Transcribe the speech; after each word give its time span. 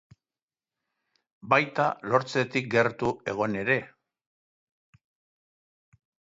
Baita 1.53 1.85
lortzetik 2.13 2.71
gertu 2.77 3.11
egon 3.35 3.59
ere. 3.61 3.77